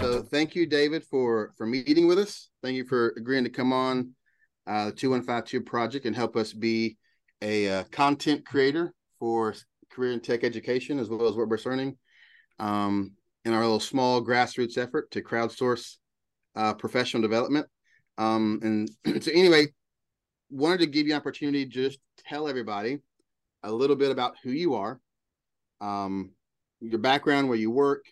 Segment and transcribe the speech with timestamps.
[0.00, 2.48] So thank you, David, for for meeting with us.
[2.60, 4.14] Thank you for agreeing to come on
[4.66, 6.96] uh, the 2152 project and help us be
[7.40, 9.54] a uh, content creator for
[9.90, 11.96] career and tech education, as well as what we're learning
[12.58, 13.12] um,
[13.44, 15.98] in our little small grassroots effort to crowdsource
[16.56, 17.66] uh, professional development.
[18.18, 18.90] Um, and
[19.22, 19.68] so, anyway,
[20.52, 21.98] wanted to give you an opportunity to just
[22.28, 22.98] tell everybody
[23.62, 25.00] a little bit about who you are,
[25.80, 26.30] um,
[26.80, 28.04] your background, where you work,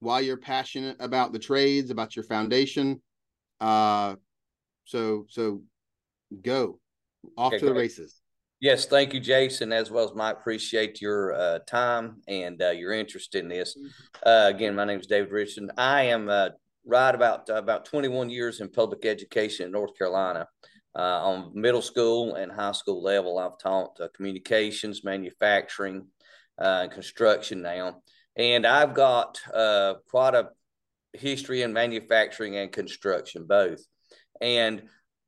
[0.00, 3.00] why you're passionate about the trades, about your foundation.
[3.60, 4.16] Uh,
[4.84, 5.62] so, so
[6.42, 6.80] go
[7.36, 8.20] off okay, to the races.
[8.60, 10.36] Yes, thank you, Jason, as well as Mike.
[10.36, 13.76] Appreciate your uh, time and uh, your interest in this.
[14.24, 15.70] Uh, again, my name is David Richardson.
[15.76, 16.50] I am uh,
[16.86, 20.46] right about uh, about 21 years in public education in North Carolina.
[20.94, 26.06] Uh, on middle school and high school level, I've taught communications, manufacturing,
[26.58, 28.02] and construction now.
[28.36, 30.50] And I've got uh, quite a
[31.12, 33.80] history in manufacturing and construction both.
[34.40, 34.82] And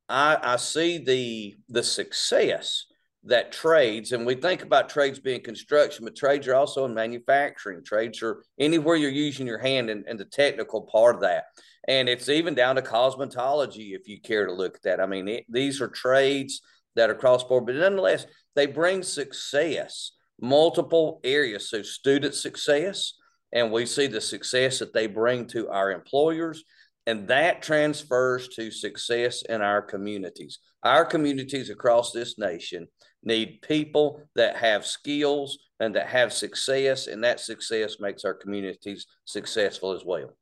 [0.09, 2.87] I, I see the the success
[3.27, 7.83] that trades, and we think about trades being construction, but trades are also in manufacturing.
[7.83, 11.45] Trades are anywhere you're using your hand and, and the technical part of that.
[11.89, 15.01] And it's even down to cosmetology, if you care to look at that.
[15.01, 16.61] I mean, it, these are trades
[16.97, 21.71] that are cross board, but nonetheless, they bring success multiple areas.
[21.71, 23.15] So, student success,
[23.53, 26.63] and we see the success that they bring to our employers,
[27.07, 30.59] and that transfers to success in our communities.
[30.83, 32.89] Our communities across this nation
[33.25, 39.07] need people that have skills and that have success, and that success makes our communities
[39.25, 40.37] successful as well.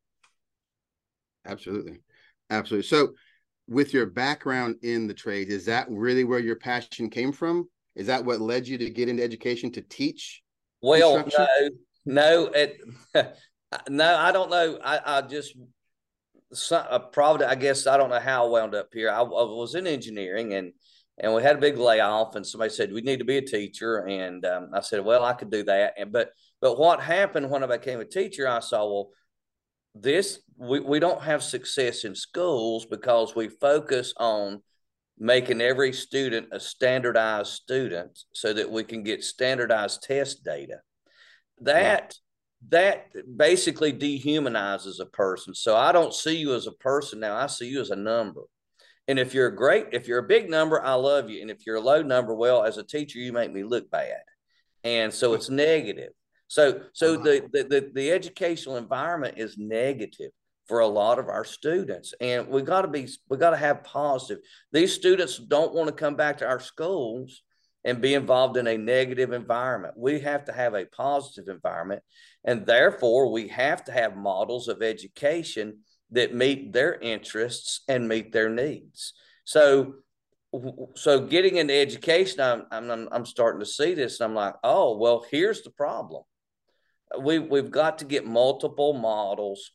[1.47, 2.01] Absolutely.
[2.51, 2.87] Absolutely.
[2.87, 3.15] So,
[3.69, 7.69] with your background in the trade, is that really where your passion came from?
[7.95, 10.43] Is that what led you to get into education to teach?
[10.83, 11.71] Well, no,
[12.05, 12.81] no, it,
[13.89, 14.79] no, I don't know.
[14.83, 15.55] I, I just
[16.53, 19.11] some, uh, probably, I guess I don't know how I wound up here.
[19.11, 20.73] I, I, was in engineering and
[21.23, 23.99] and we had a big layoff, and somebody said we need to be a teacher,
[24.07, 25.95] and um, I said, well, I could do that.
[25.97, 28.49] And but but what happened when I became a teacher?
[28.49, 29.11] I saw well,
[29.95, 34.63] this we we don't have success in schools because we focus on
[35.17, 40.79] making every student a standardized student so that we can get standardized test data.
[41.61, 42.15] That
[42.69, 45.55] that basically dehumanizes a person.
[45.55, 47.37] So I don't see you as a person now.
[47.37, 48.43] I see you as a number.
[49.09, 51.43] And if you're a great, if you're a big number, I love you.
[51.43, 54.23] And if you're a low number, well, as a teacher, you make me look bad.
[54.85, 56.13] And so it's negative.
[56.49, 57.23] So so uh-huh.
[57.25, 60.31] the, the the the educational environment is negative
[60.67, 63.85] for a lot of our students and we got to be we got to have
[63.85, 64.43] positive
[64.73, 67.43] these students don't want to come back to our schools
[67.85, 72.01] and be involved in a negative environment we have to have a positive environment
[72.45, 75.79] and therefore we have to have models of education
[76.13, 79.15] that meet their interests and meet their needs
[79.45, 79.95] so
[80.95, 84.97] so getting into education i'm i'm, I'm starting to see this and i'm like oh
[84.97, 86.23] well here's the problem
[87.19, 89.73] we, we've got to get multiple models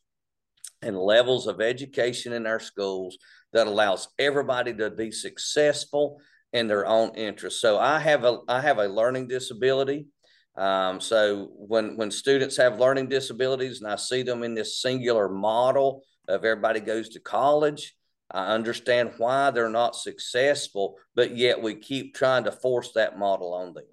[0.81, 3.17] and levels of education in our schools
[3.53, 6.19] that allows everybody to be successful
[6.53, 7.61] in their own interest.
[7.61, 10.07] So I have a I have a learning disability.
[10.55, 15.29] Um, so when when students have learning disabilities and I see them in this singular
[15.29, 17.95] model of everybody goes to college,
[18.29, 23.53] I understand why they're not successful, but yet we keep trying to force that model
[23.53, 23.85] on them.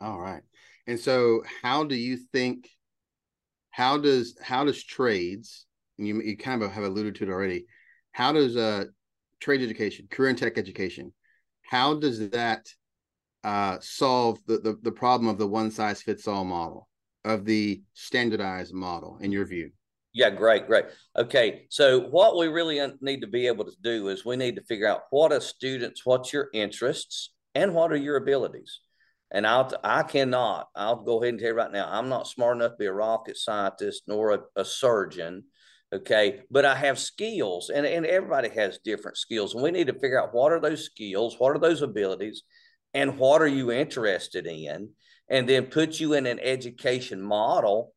[0.00, 0.42] All right.
[0.86, 2.68] And so how do you think
[3.70, 5.66] how does how does trades
[5.98, 7.66] you, you kind of have alluded to it already.
[8.12, 8.84] How does uh,
[9.40, 11.12] trade education, career and tech education,
[11.62, 12.66] how does that
[13.44, 16.88] uh, solve the, the, the problem of the one size fits all model,
[17.24, 19.70] of the standardized model, in your view?
[20.16, 20.86] Yeah, great, great.
[21.14, 24.62] Okay, so what we really need to be able to do is we need to
[24.62, 28.80] figure out what are students, what's your interests, and what are your abilities.
[29.30, 30.68] And I'll I cannot.
[30.74, 31.86] I'll go ahead and tell you right now.
[31.90, 35.44] I'm not smart enough to be a rocket scientist nor a, a surgeon
[35.94, 39.92] okay but i have skills and, and everybody has different skills and we need to
[39.92, 42.42] figure out what are those skills what are those abilities
[42.92, 44.88] and what are you interested in
[45.30, 47.92] and then put you in an education model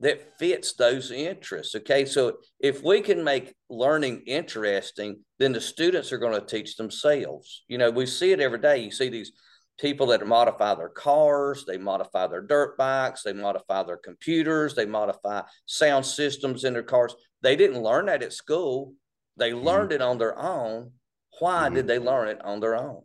[0.00, 6.12] that fits those interests okay so if we can make learning interesting then the students
[6.12, 9.32] are going to teach themselves you know we see it every day you see these
[9.80, 14.84] people that modify their cars, they modify their dirt bikes, they modify their computers, they
[14.84, 17.14] modify sound systems in their cars.
[17.42, 18.94] They didn't learn that at school.
[19.36, 19.66] They mm-hmm.
[19.66, 20.92] learned it on their own.
[21.38, 21.76] Why mm-hmm.
[21.76, 23.02] did they learn it on their own?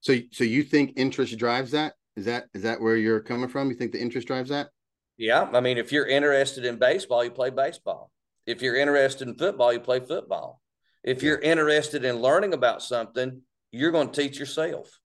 [0.00, 1.94] So, so you think interest drives that?
[2.16, 3.70] Is that is that where you're coming from?
[3.70, 4.70] You think the interest drives that?
[5.18, 8.12] Yeah, I mean, if you're interested in baseball, you play baseball.
[8.46, 10.62] If you're interested in football, you play football.
[11.02, 13.42] If you're interested in learning about something,
[13.72, 14.98] you're going to teach yourself.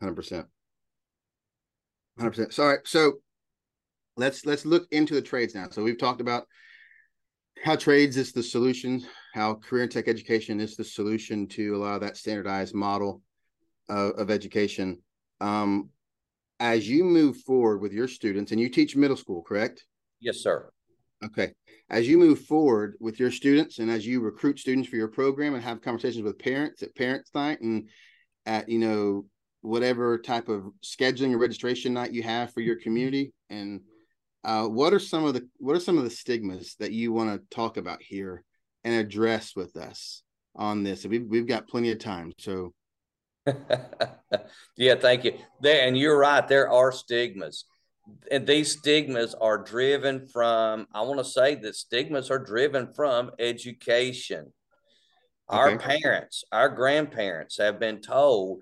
[0.00, 0.46] Hundred percent.
[2.18, 2.52] Hundred percent.
[2.52, 2.78] Sorry.
[2.84, 3.14] So
[4.16, 5.68] let's let's look into the trades now.
[5.70, 6.46] So we've talked about
[7.64, 11.78] how trades is the solution, how career and tech education is the solution to a
[11.78, 13.22] lot of that standardized model
[13.88, 14.98] of, of education.
[15.40, 15.90] Um,
[16.60, 19.84] as you move forward with your students, and you teach middle school, correct?
[20.20, 20.70] Yes, sir.
[21.24, 21.52] Okay.
[21.88, 25.54] As you move forward with your students and as you recruit students for your program
[25.54, 27.88] and have conversations with parents at parents night and
[28.46, 29.26] at, you know,
[29.62, 33.80] whatever type of scheduling or registration night you have for your community and
[34.44, 37.30] uh, what are some of the what are some of the stigmas that you want
[37.30, 38.42] to talk about here
[38.84, 40.22] and address with us
[40.56, 41.04] on this?
[41.04, 42.72] We've we've got plenty of time, so.
[44.76, 45.38] yeah, thank you.
[45.60, 46.46] There, and you're right.
[46.46, 47.64] There are stigmas,
[48.30, 50.86] and these stigmas are driven from.
[50.94, 54.52] I want to say that stigmas are driven from education.
[55.48, 58.60] Our parents, our grandparents have been told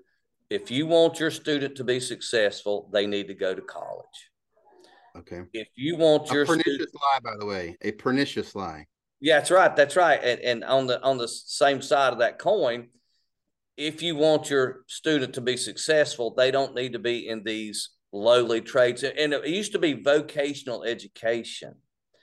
[0.49, 4.31] if you want your student to be successful, they need to go to college.
[5.17, 5.43] Okay.
[5.53, 8.87] If you want your a pernicious student, lie, by the way, a pernicious lie.
[9.21, 9.75] Yeah, that's right.
[9.75, 10.21] That's right.
[10.23, 12.89] And, and on the on the same side of that coin,
[13.79, 17.91] if you want your student to be successful, they don't need to be in these
[18.13, 19.05] lowly trades.
[19.05, 21.77] And it used to be vocational education.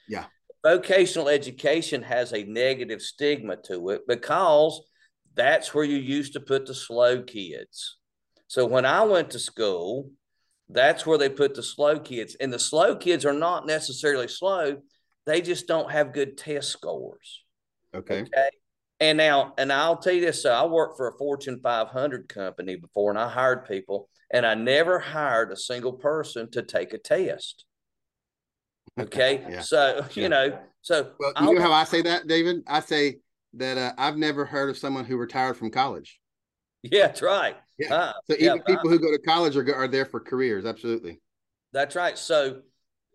[0.07, 0.25] Yeah.
[0.63, 4.81] Vocational education has a negative stigma to it because
[5.33, 7.97] that's where you used to put the slow kids.
[8.47, 10.09] So when I went to school,
[10.67, 12.35] that's where they put the slow kids.
[12.35, 14.81] And the slow kids are not necessarily slow,
[15.25, 17.43] they just don't have good test scores.
[17.93, 18.21] Okay.
[18.21, 18.49] Okay.
[18.99, 22.75] And now, and I'll tell you this so I worked for a Fortune 500 company
[22.75, 26.97] before and I hired people, and I never hired a single person to take a
[26.97, 27.65] test.
[28.97, 29.43] Okay.
[29.49, 29.59] yeah.
[29.59, 32.63] So, you know, so well, you I'll, know how I say that, David?
[32.65, 33.17] I say
[33.55, 36.19] that uh, I've never heard of someone who retired from college.
[36.83, 37.57] Yeah, that's right.
[37.79, 37.93] Yeah.
[37.93, 40.65] Uh, so even yeah, people uh, who go to college are are there for careers.
[40.65, 41.19] Absolutely.
[41.73, 42.15] That's right.
[42.15, 42.61] So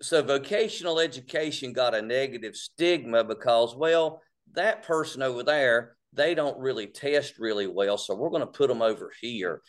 [0.03, 4.23] so vocational education got a negative stigma because well
[4.55, 8.69] that person over there they don't really test really well so we're going to put
[8.69, 9.62] them over here.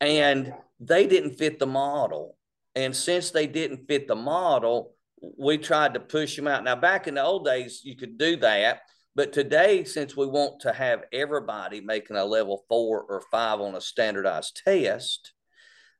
[0.00, 2.36] And they didn't fit the model.
[2.76, 4.94] And since they didn't fit the model
[5.36, 6.62] we tried to push them out.
[6.62, 8.82] Now back in the old days you could do that
[9.18, 13.74] but today, since we want to have everybody making a level four or five on
[13.74, 15.32] a standardized test,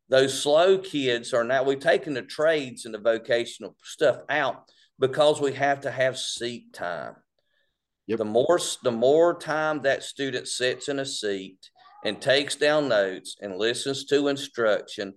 [0.09, 4.71] those slow kids are now, we've taken the trades and the vocational stuff out
[5.01, 7.17] because we have to have seat time.
[8.09, 8.19] Yep.
[8.19, 11.59] The more the more time that student sits in a seat
[12.05, 15.13] and takes down notes and listens to instruction,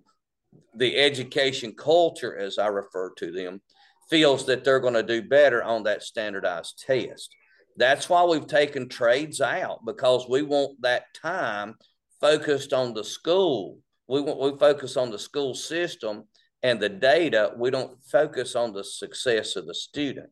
[0.76, 3.62] the education culture, as I refer to them,
[4.10, 7.34] feels that they're going to do better on that standardized test.
[7.78, 11.76] That's why we've taken trades out because we want that time
[12.20, 13.78] focused on the school.
[14.10, 16.26] We want we focus on the school system
[16.62, 17.54] and the data.
[17.56, 20.30] We don't focus on the success of the student.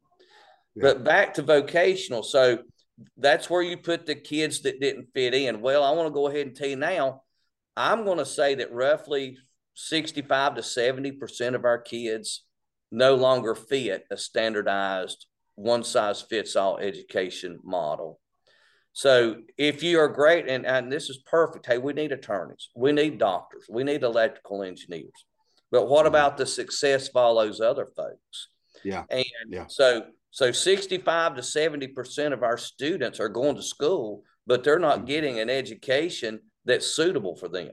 [0.76, 0.82] Yeah.
[0.84, 2.24] But back to vocational.
[2.24, 2.60] So
[3.18, 5.62] that's where you put the kids that didn't fit in.
[5.62, 7.24] Well, I want to go ahead and tell you now,
[7.76, 9.38] I'm going to say that roughly
[9.76, 12.44] 65 to 70% of our kids
[12.92, 18.20] no longer fit a standardized one size fits all education model.
[18.94, 22.92] So if you are great, and, and this is perfect, hey, we need attorneys, we
[22.92, 25.26] need doctors, we need electrical engineers.
[25.72, 26.08] But what mm-hmm.
[26.08, 28.50] about the success of all those other folks?
[28.84, 29.04] Yeah.
[29.10, 29.66] And yeah.
[29.68, 34.98] so so 65 to 70% of our students are going to school, but they're not
[34.98, 35.06] mm-hmm.
[35.06, 37.72] getting an education that's suitable for them.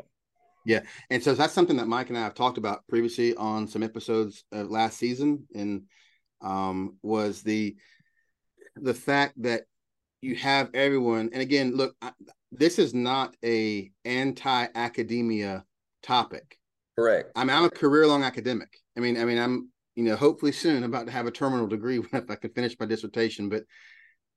[0.64, 0.80] Yeah.
[1.10, 4.44] And so that's something that Mike and I have talked about previously on some episodes
[4.50, 5.46] of last season.
[5.54, 5.82] And
[6.40, 7.76] um, was the
[8.76, 9.62] the fact that
[10.20, 12.12] you have everyone and again look I,
[12.52, 15.64] this is not a anti-academia
[16.02, 16.58] topic
[16.98, 20.52] correct i mean i'm a career-long academic i mean i mean i'm you know hopefully
[20.52, 23.64] soon about to have a terminal degree if i can finish my dissertation but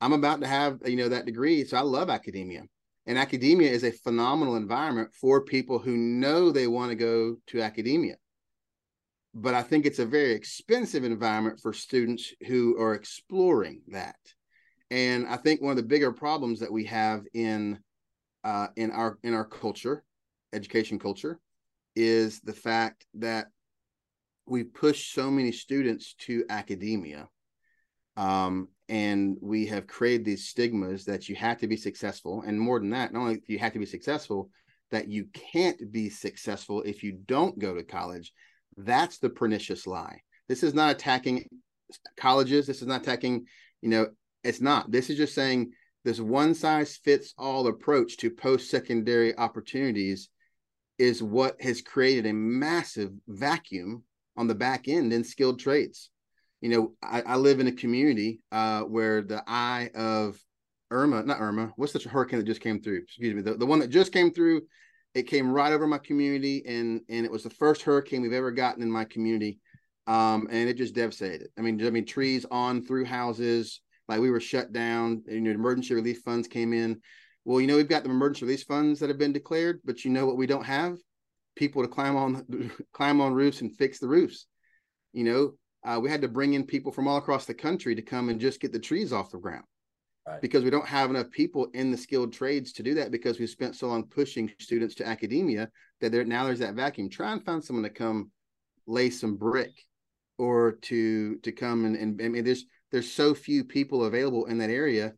[0.01, 2.63] i'm about to have you know that degree so i love academia
[3.05, 7.61] and academia is a phenomenal environment for people who know they want to go to
[7.61, 8.15] academia
[9.33, 14.17] but I think it's a very expensive environment for students who are exploring that.
[14.91, 17.79] And I think one of the bigger problems that we have in
[18.43, 20.03] uh, in our in our culture,
[20.53, 21.39] education culture,
[21.95, 23.47] is the fact that
[24.49, 27.29] we push so many students to academia,
[28.17, 32.79] um, and we have created these stigmas that you have to be successful and more
[32.79, 34.49] than that not only you have to be successful
[34.91, 38.33] that you can't be successful if you don't go to college.
[38.75, 40.21] That's the pernicious lie.
[40.47, 41.47] This is not attacking
[42.17, 42.65] colleges.
[42.65, 43.45] This is not attacking
[43.81, 44.07] you know
[44.43, 44.91] it's not.
[44.91, 45.71] This is just saying
[46.03, 50.29] this one size fits all approach to post secondary opportunities
[50.97, 54.03] is what has created a massive vacuum
[54.39, 56.09] on the back end in skilled trades
[56.61, 60.37] you know, I, I live in a community uh, where the eye of
[60.91, 63.03] Irma, not Irma, what's the hurricane that just came through?
[63.03, 64.63] Excuse me, the, the one that just came through,
[65.13, 68.51] it came right over my community, and and it was the first hurricane we've ever
[68.51, 69.59] gotten in my community,
[70.07, 71.47] um, and it just devastated.
[71.57, 75.23] I mean, I mean, trees on through houses, like we were shut down.
[75.27, 77.01] You know, emergency relief funds came in.
[77.45, 80.11] Well, you know, we've got the emergency relief funds that have been declared, but you
[80.11, 80.97] know what we don't have?
[81.59, 84.47] People to climb on climb on roofs and fix the roofs.
[85.11, 88.01] You know, uh, we had to bring in people from all across the country to
[88.01, 89.65] come and just get the trees off the ground
[90.27, 90.41] right.
[90.41, 93.47] because we don't have enough people in the skilled trades to do that because we
[93.47, 95.69] spent so long pushing students to academia
[96.01, 98.31] that there now there's that vacuum try and find someone to come
[98.87, 99.85] lay some brick
[100.37, 104.57] or to to come and, and I mean there's there's so few people available in
[104.59, 105.13] that area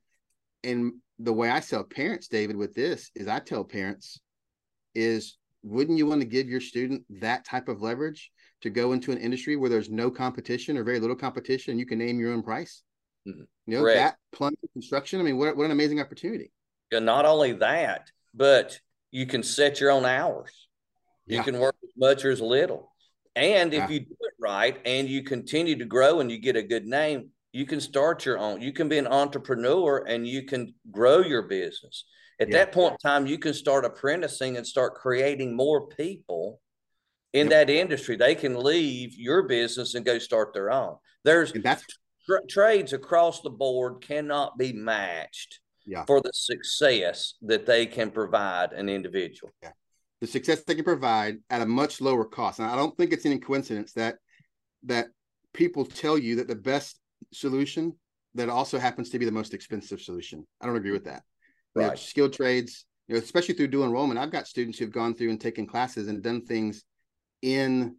[0.63, 4.19] and the way I sell parents David with this is I tell parents
[4.95, 9.11] is wouldn't you want to give your student that type of leverage to go into
[9.11, 12.43] an industry where there's no competition or very little competition, you can name your own
[12.43, 12.83] price.
[13.27, 13.41] Mm-hmm.
[13.67, 13.97] You know, Correct.
[13.97, 15.19] that plumbing construction.
[15.19, 16.51] I mean, what, what an amazing opportunity.
[16.91, 18.79] And not only that, but
[19.11, 20.51] you can set your own hours.
[21.25, 21.43] You yeah.
[21.43, 22.91] can work as much or as little.
[23.35, 23.89] And if yeah.
[23.89, 27.29] you do it right and you continue to grow and you get a good name,
[27.53, 28.61] you can start your own.
[28.61, 32.05] You can be an entrepreneur and you can grow your business.
[32.41, 32.57] At yeah.
[32.57, 36.59] that point in time, you can start apprenticing and start creating more people
[37.33, 37.67] in yep.
[37.67, 38.15] that industry.
[38.15, 40.95] They can leave your business and go start their own.
[41.23, 46.03] There's tra- trades across the board cannot be matched yeah.
[46.05, 49.53] for the success that they can provide an individual.
[49.61, 49.71] Yeah.
[50.19, 52.57] The success they can provide at a much lower cost.
[52.57, 54.15] And I don't think it's any coincidence that
[54.85, 55.07] that
[55.53, 56.99] people tell you that the best
[57.31, 57.93] solution
[58.33, 60.47] that also happens to be the most expensive solution.
[60.59, 61.21] I don't agree with that.
[61.75, 61.89] Right.
[61.89, 64.19] have skilled trades, you know, especially through dual enrollment.
[64.19, 66.83] I've got students who've gone through and taken classes and done things
[67.41, 67.95] in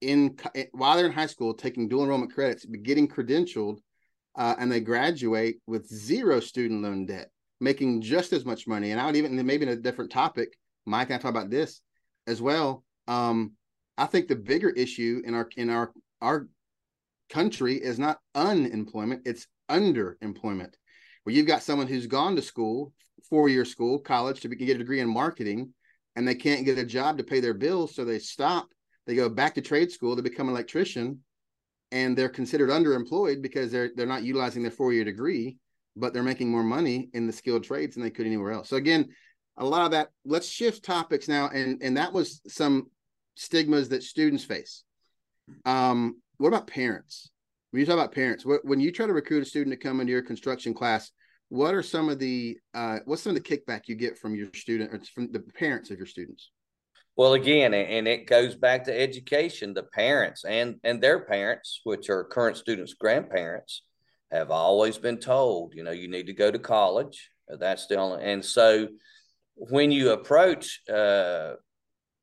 [0.00, 0.36] in
[0.72, 3.78] while they're in high school taking dual enrollment credits getting credentialed
[4.36, 9.00] uh, and they graduate with zero student loan debt making just as much money and
[9.00, 10.56] i would even maybe in a different topic
[10.86, 11.82] mike i talk about this
[12.26, 13.52] as well um,
[13.98, 16.48] i think the bigger issue in our in our our
[17.28, 20.74] country is not unemployment it's underemployment
[21.30, 22.92] where you've got someone who's gone to school
[23.28, 25.72] four year school college to get a degree in marketing
[26.16, 28.66] and they can't get a job to pay their bills, so they stop.
[29.06, 31.20] They go back to trade school to become an electrician,
[31.92, 35.56] and they're considered underemployed because they're they're not utilizing their four year degree,
[35.94, 38.68] but they're making more money in the skilled trades than they could anywhere else.
[38.68, 39.08] So again,
[39.56, 40.08] a lot of that.
[40.24, 42.90] Let's shift topics now, and and that was some
[43.36, 44.82] stigmas that students face.
[45.64, 47.30] Um, what about parents?
[47.70, 50.12] When you talk about parents, when you try to recruit a student to come into
[50.12, 51.12] your construction class,
[51.50, 54.48] what are some of the uh, what's some of the kickback you get from your
[54.54, 56.50] student or from the parents of your students?
[57.16, 59.74] Well again and it goes back to education.
[59.74, 63.82] The parents and and their parents which are current students grandparents
[64.30, 67.30] have always been told you know you need to go to college.
[67.48, 68.88] That's the only and so
[69.56, 71.54] when you approach uh,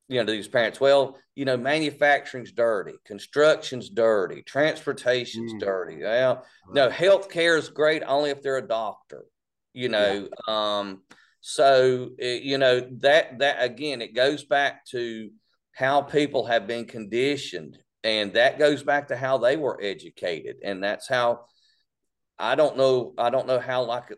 [0.08, 5.60] you know, these parents, well, you know, manufacturing's dirty, construction's dirty, transportation's mm.
[5.60, 6.02] dirty.
[6.02, 9.26] Well, no, healthcare is great only if they're a doctor,
[9.74, 10.30] you know.
[10.48, 10.78] Yeah.
[10.80, 11.02] Um,
[11.42, 15.30] so it, eh, you know that that again, it goes back to
[15.74, 20.84] how people have been conditioned, and that goes back to how they were educated, and
[20.84, 21.46] that's how
[22.40, 23.14] I don't know.
[23.18, 24.14] I don't know how like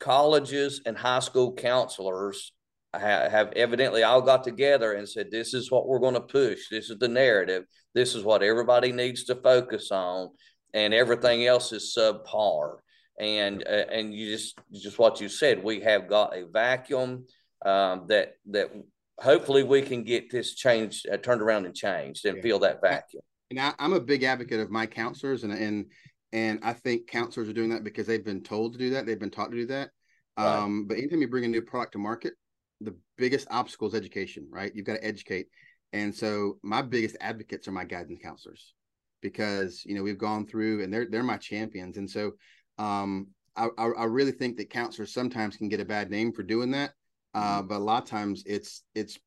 [0.00, 2.52] colleges and high school counselors
[3.00, 6.68] have evidently all got together and said, "This is what we're going to push.
[6.70, 7.64] This is the narrative.
[7.94, 10.30] This is what everybody needs to focus on,
[10.74, 12.76] and everything else is subpar."
[13.18, 15.62] And uh, and you just just what you said.
[15.62, 17.26] We have got a vacuum
[17.64, 18.70] um, that that
[19.18, 22.42] hopefully we can get this changed, uh, turned around and changed, and yeah.
[22.42, 23.22] fill that vacuum.
[23.50, 25.86] And I, I'm a big advocate of my counselors, and and
[26.32, 29.06] and I think counselors are doing that because they've been told to do that.
[29.06, 29.90] They've been taught to do that.
[30.38, 30.46] Right.
[30.46, 32.34] Um, but anytime you bring a new product to market,
[32.82, 34.72] the biggest obstacle is education, right?
[34.74, 35.46] You've got to educate.
[35.92, 38.74] And so my biggest advocates are my guidance counselors
[39.20, 41.96] because, you know, we've gone through and they're, they're my champions.
[41.96, 42.32] And so
[42.78, 46.70] um, I, I really think that counselors sometimes can get a bad name for doing
[46.72, 46.92] that.
[47.34, 47.68] Uh, mm-hmm.
[47.68, 49.18] but a lot of times it's, it's,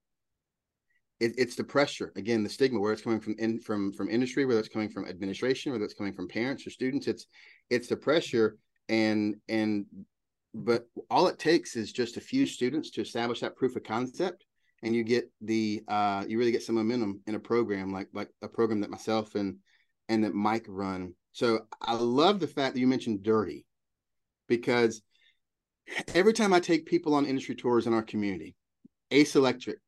[1.20, 4.46] it, it's the pressure again, the stigma, where it's coming from in from from industry,
[4.46, 7.08] whether it's coming from administration, whether it's coming from parents or students.
[7.08, 7.26] It's
[7.70, 8.58] it's the pressure
[8.90, 9.86] and and
[10.56, 14.46] but all it takes is just a few students to establish that proof of concept
[14.84, 18.30] and you get the uh you really get some momentum in a program like like
[18.42, 19.58] a program that myself and
[20.08, 23.66] and that mike run so i love the fact that you mentioned dirty
[24.48, 25.02] because
[26.14, 28.56] every time i take people on industry tours in our community
[29.12, 29.80] ace electric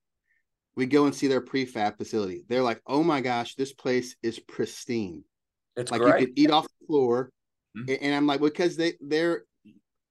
[0.76, 4.38] we go and see their prefab facility they're like oh my gosh this place is
[4.40, 5.24] pristine
[5.78, 6.20] it's like great.
[6.20, 7.32] you could eat off the floor
[7.78, 7.98] Mhm.
[8.02, 9.44] and i'm like because they they're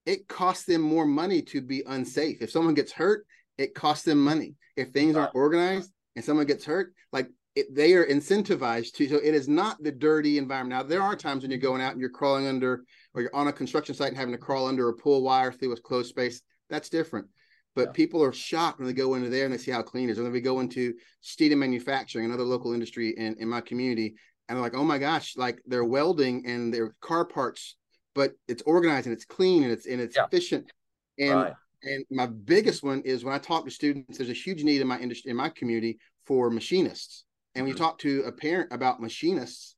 [0.07, 2.41] it costs them more money to be unsafe.
[2.41, 3.27] If someone gets hurt
[3.59, 4.55] it costs them money.
[4.77, 9.17] If things aren't organized and someone gets hurt like it, they are incentivized to so
[9.17, 10.79] it is not the dirty environment.
[10.79, 12.85] Now there are times when you're going out and you're crawling under
[13.15, 15.73] or you're on a construction site and having to crawl under a pull wire through
[15.73, 16.43] a closed space.
[16.69, 17.29] That's different.
[17.75, 17.93] But Yeah.
[17.93, 20.19] people are shocked when they go into there and they see how clean it is.
[20.19, 24.17] Or when we go into Steedham Manufacturing, another local industry in, in my community,
[24.49, 27.77] and they're like, oh my gosh, like they're welding and they're car parts,
[28.17, 30.25] but it's organized and it's clean and it's and it's Yeah.
[30.25, 30.73] efficient.
[31.19, 31.55] And right.
[31.83, 34.89] and my biggest one is when I talk to students, there's a huge need in
[34.89, 37.25] my industry in my community for machinists.
[37.55, 37.79] And when Mhm.
[37.79, 39.77] you talk to a parent about machinists,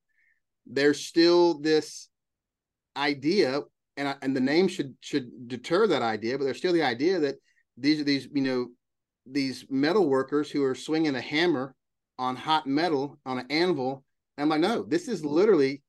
[0.65, 2.09] there's still this
[2.97, 3.61] idea,
[3.97, 7.19] and I, and the name should should deter that idea, but there's still the idea
[7.19, 7.37] that
[7.77, 8.69] these are these you know
[9.27, 11.75] these metal workers who are swinging a hammer
[12.19, 14.05] on hot metal on an anvil.
[14.37, 15.83] And I'm like, no, this is literally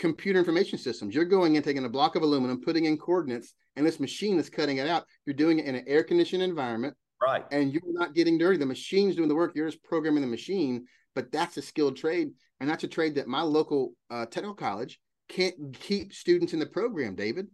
[0.00, 1.14] computer information systems.
[1.14, 4.48] You're going in, taking a block of aluminum, putting in coordinates, and this machine is
[4.50, 5.04] cutting it out.
[5.26, 7.44] You're doing it in an air conditioned environment, Right.
[7.52, 8.56] and you're not getting dirty.
[8.56, 9.52] The machine's doing the work.
[9.54, 10.86] You're just programming the machine.
[11.14, 12.30] But that's a skilled trade,
[12.60, 16.66] and that's a trade that my local uh, technical college can't keep students in the
[16.66, 17.14] program.
[17.14, 17.48] David,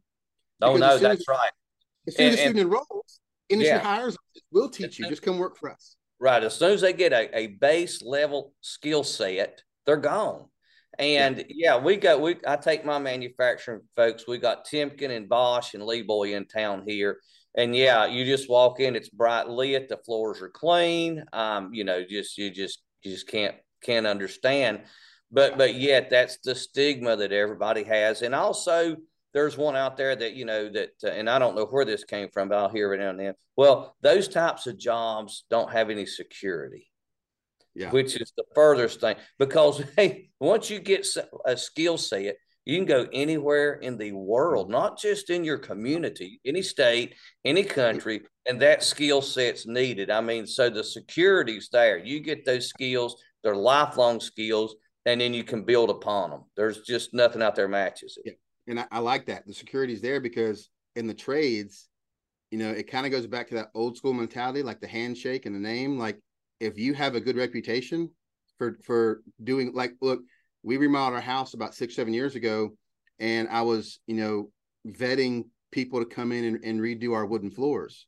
[0.63, 1.51] Oh no, that's as- right.
[2.07, 3.83] as soon as And- a student enrolls, industry Yeah.
[3.83, 4.17] hires.
[4.53, 5.09] We'll teach you.
[5.09, 5.97] Just come work for us.
[6.21, 6.43] Right.
[6.45, 10.49] As soon as they get a, a base level skill set, they're gone.
[10.99, 11.79] And yeah.
[11.79, 16.37] we go, we I take my manufacturing folks, we got Timken and Bosch and LeeBoy
[16.37, 17.21] in town here.
[17.57, 21.25] And yeah, you just walk in, it's bright lit, the floors are clean.
[21.33, 24.83] Um, you know, just you just you just can't can't understand.
[25.31, 28.23] But but yet that's the stigma that everybody has.
[28.23, 28.97] And also
[29.37, 32.05] there's one out there that you know that uh, and i don't know where this
[32.05, 35.71] came from but i'll hear it now and then well those types of jobs don't
[35.71, 36.89] have any security
[37.77, 37.91] Yeah.
[37.91, 41.07] which is the furthest thing because hey once you get
[41.45, 46.41] a skill set you can go anywhere in the world not just in your community
[46.47, 51.99] any state any country and that skill set's needed i mean so the security's there
[51.99, 56.81] you get those skills they're lifelong skills and then you can build upon them there's
[56.83, 58.73] just nothing out there matches it Yeah.
[58.73, 61.89] and I, I like that the security's there because in the trades
[62.51, 65.47] you know it kind of goes back to that old school mentality like the handshake
[65.47, 66.19] and the name like
[66.61, 68.11] if you have a good reputation
[68.59, 70.21] for for doing like look
[70.63, 72.71] we remodeled our house about six seven years ago
[73.19, 74.51] and i was you know
[74.87, 78.07] vetting people to come in and, and redo our wooden floors.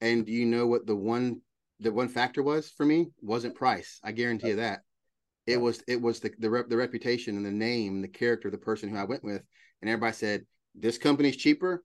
[0.00, 1.40] And do you know what the one
[1.80, 3.08] the one factor was for me?
[3.20, 4.00] Wasn't price.
[4.02, 4.80] I guarantee you that.
[5.46, 8.52] It was it was the the, rep, the reputation and the name the character of
[8.52, 9.42] the person who i went with
[9.80, 10.42] and everybody said
[10.74, 11.84] this company's cheaper.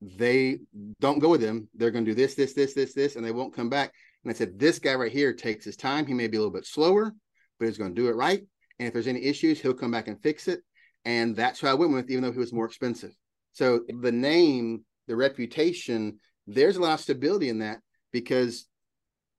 [0.00, 0.58] They
[1.00, 1.68] don't go with them.
[1.74, 3.92] They're going to do this this this this this and they won't come back
[4.24, 6.06] and i said this guy right here takes his time.
[6.06, 7.14] He may be a little bit slower
[7.58, 8.42] but he's going to do it right.
[8.78, 10.60] And if there's any issues he'll come back and fix it.
[11.04, 13.12] And that's who i went with even though he was more expensive.
[13.52, 17.78] So the name the reputation there's a lot of stability in that
[18.12, 18.66] because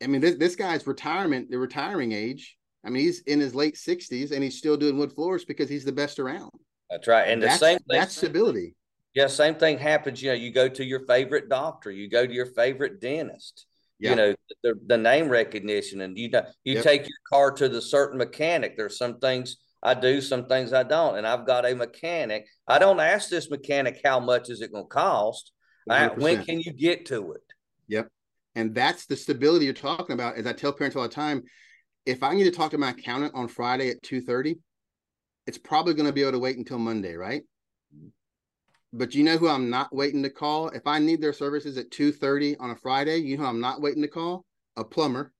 [0.04, 3.76] i mean this, this guy's retirement the retiring age i mean he's in his late
[3.76, 6.52] 60s and he's still doing wood floors because he's the best around.
[6.90, 7.28] That's right.
[7.28, 8.76] And the that's, same thing that's stability.
[9.14, 10.22] Yeah, same thing happens.
[10.22, 13.66] You know, you go to your favorite doctor, you go to your favorite dentist.
[14.00, 14.12] Yeah.
[14.12, 16.84] You know, the, the name recognition, and you know, you Yep.
[16.84, 18.78] take your car to the certain mechanic.
[18.78, 22.46] There's some things I do, some things I don't, and I've got a mechanic.
[22.68, 25.52] I don't ask this mechanic how much is it going to cost.
[25.90, 27.42] I, when can you get to it?
[27.88, 28.10] Yep.
[28.56, 30.36] And that's the stability you're talking about.
[30.36, 31.44] As I tell parents all the time,
[32.06, 34.60] if I need to talk to my accountant on Friday at 2:30,
[35.48, 37.44] it's probably going to be able to wait until Monday, right?
[38.92, 40.70] But you know who I'm not waiting to call?
[40.70, 43.82] If I need their services at 2:30 on a Friday, you know who I'm not
[43.82, 44.46] waiting to call?
[44.78, 45.32] A plumber.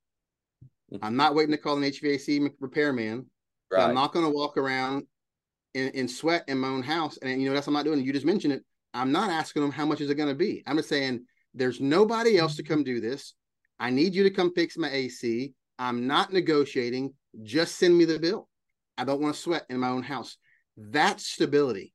[0.94, 1.04] Mm-hmm.
[1.04, 3.26] I'm not waiting to call an HVAC repairman.
[3.72, 3.86] So Right.
[3.88, 5.06] I'm not going to walk around
[5.74, 7.18] in, in sweat in my own house.
[7.18, 8.04] And you know, that's what I'm not doing.
[8.04, 8.64] You just mentioned it.
[8.94, 10.64] I'm not asking them how much is it going to be.
[10.66, 13.34] I'm just saying there's nobody else to come do this.
[13.80, 15.54] I need you to come fix my AC.
[15.78, 17.14] I'm not negotiating.
[17.44, 18.50] Just send me the bill.
[18.98, 20.38] I don't want to sweat in my own house.
[20.76, 21.94] That's stability.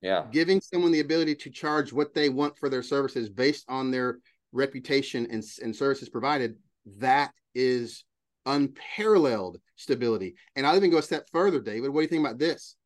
[0.00, 0.24] Yeah.
[0.30, 4.18] Giving someone the ability to charge what they want for their services based on their
[4.52, 6.56] reputation and, and services provided.
[6.98, 8.04] That is
[8.46, 10.34] unparalleled stability.
[10.56, 11.90] And I'll even go a step further, David.
[11.90, 12.76] What do you think about this?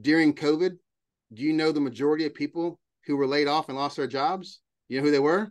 [0.00, 0.72] During COVID,
[1.32, 4.60] do you know the majority of people who were laid off and lost their jobs?
[4.88, 5.50] You know who they were?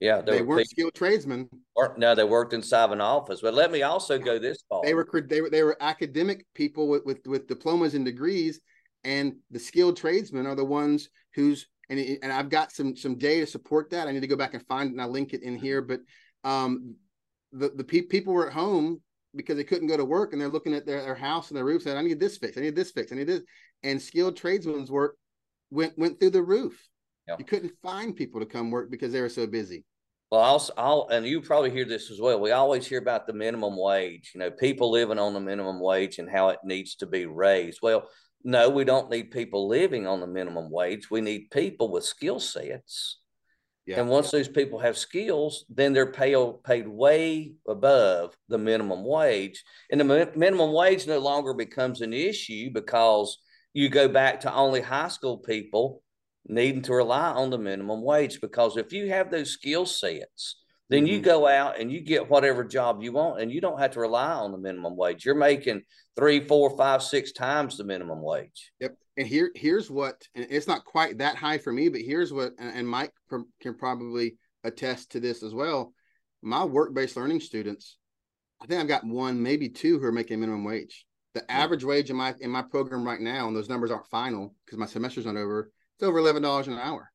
[0.00, 1.48] Yeah, they were, not skilled tradesmen.
[1.76, 3.40] Or, no, they worked inside an office.
[3.40, 4.82] But let me also go this far.
[4.82, 8.60] They were they were they were academic people with with, with diplomas and degrees,
[9.04, 13.44] and the skilled tradesmen are the ones who's and and I've got some some data
[13.44, 14.08] to support that.
[14.08, 15.82] I need to go back and find it and I'll link it in here.
[15.82, 16.00] But
[16.44, 16.94] um,
[17.52, 19.00] the the pe- people were at home
[19.34, 21.64] because they couldn't go to work and they're looking at their, their house and their
[21.64, 23.42] roof saying, I need this fix, I need this fix, I need this.
[23.82, 25.16] And skilled tradesmen's work
[25.70, 26.88] went went through the roof.
[27.28, 27.38] Yep.
[27.38, 29.84] You couldn't find people to come work because they were so busy.
[30.30, 32.40] Well, I'll, I'll, and you probably hear this as well.
[32.40, 36.18] We always hear about the minimum wage, you know, people living on the minimum wage
[36.18, 37.80] and how it needs to be raised.
[37.82, 38.08] Well,
[38.44, 41.10] no, we don't need people living on the minimum wage.
[41.10, 43.18] We need people with skill sets.
[43.86, 44.00] Yeah.
[44.00, 49.64] And once those people have skills, then they're pay, paid way above the minimum wage.
[49.90, 53.38] And the mi- minimum wage no longer becomes an issue because
[53.74, 56.02] you go back to only high school people
[56.46, 58.40] needing to rely on the minimum wage.
[58.40, 61.14] Because if you have those skill sets, then mm-hmm.
[61.14, 64.00] you go out and you get whatever job you want and you don't have to
[64.00, 65.24] rely on the minimum wage.
[65.24, 65.82] You're making
[66.16, 68.72] three, four, five, six times the minimum wage.
[68.80, 68.96] Yep.
[69.16, 72.52] And here, here's what, and it's not quite that high for me, but here's what,
[72.58, 73.12] and Mike
[73.60, 75.92] can probably attest to this as well.
[76.42, 77.98] My work-based learning students,
[78.60, 81.04] I think I've got one, maybe two who are making minimum wage.
[81.34, 84.54] The average wage in my in my program right now, and those numbers aren't final
[84.64, 85.70] because my semester's not over.
[85.96, 87.10] It's over eleven dollars an hour.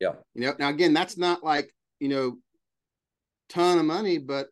[0.00, 0.12] Yeah.
[0.34, 2.38] You know, now again, that's not like you know,
[3.48, 4.48] ton of money, but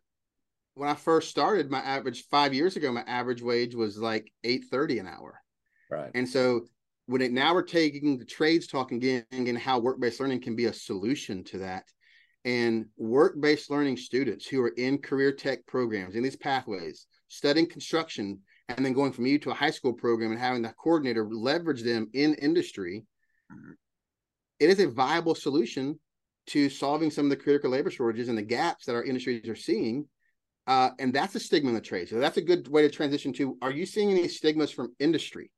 [0.75, 4.65] when I first started, my average five years ago, my average wage was like eight
[4.69, 5.41] thirty an hour.
[5.89, 6.11] Right.
[6.13, 6.61] And so
[7.07, 10.65] when it now we're taking the trades talk again and how work-based learning can be
[10.65, 11.85] a solution to that.
[12.45, 18.39] And work-based learning students who are in career tech programs in these pathways, studying construction,
[18.69, 21.83] and then going from you to a high school program and having the coordinator leverage
[21.83, 23.05] them in industry,
[23.51, 23.71] mm-hmm.
[24.59, 25.99] it is a viable solution
[26.47, 29.55] to solving some of the critical labor shortages and the gaps that our industries are
[29.55, 30.07] seeing
[30.67, 32.09] uh, and that's a stigma in the trade.
[32.09, 33.57] So that's a good way to transition to.
[33.61, 35.49] Are you seeing any stigmas from industry?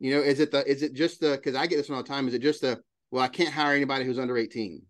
[0.00, 2.08] You know, is it the is it just the because I get this all the
[2.08, 2.26] time?
[2.26, 4.82] Is it just the well, I can't hire anybody who's under 18?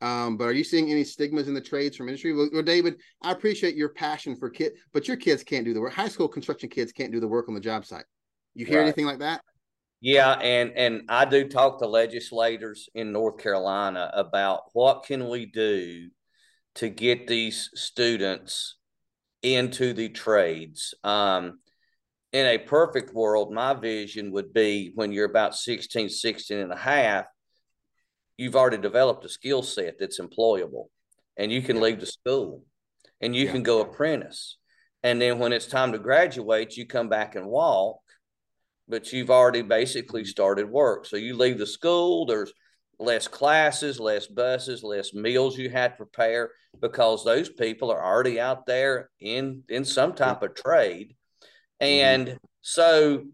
[0.00, 2.34] Um, but are you seeing any stigmas in the trades from industry?
[2.34, 5.80] Well, well, David, I appreciate your passion for kids, but your kids can't do the
[5.80, 5.92] work.
[5.92, 8.04] High school construction kids can't do the work on the job site.
[8.54, 8.84] You hear right.
[8.84, 9.42] anything like that?
[10.02, 15.46] Yeah, and and I do talk to legislators in North Carolina about what can we
[15.46, 16.10] do
[16.74, 18.74] to get these students
[19.44, 20.92] into the trades.
[21.04, 21.60] Um,
[22.32, 26.76] in a perfect world, my vision would be when you're about 16, 16 and a
[26.76, 27.26] half,
[28.36, 30.86] you've already developed a skill set that's employable
[31.36, 31.82] and you can yeah.
[31.82, 32.64] leave the school
[33.20, 33.52] and you yeah.
[33.52, 34.56] can go apprentice.
[35.04, 38.00] And then when it's time to graduate, you come back and walk,
[38.88, 41.06] but you've already basically started work.
[41.06, 42.52] So you leave the school, there's
[42.98, 48.40] less classes, less buses, less meals you had to prepare because those people are already
[48.40, 51.14] out there in in some type of trade.
[51.82, 51.84] Mm-hmm.
[51.84, 52.36] And mm-hmm.
[52.60, 53.24] so,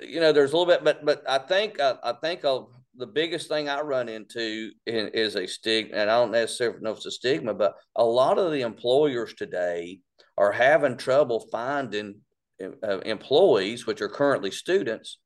[0.00, 3.06] you know, there's a little bit, but but I think uh, I think of the
[3.06, 6.96] biggest thing I run into in, is a stigma, and I don't necessarily know if
[6.98, 10.00] it's a stigma, but a lot of the employers today
[10.36, 12.20] are having trouble finding
[12.60, 15.18] uh, employees, which are currently students,